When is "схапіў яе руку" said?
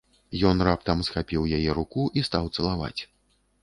1.09-2.09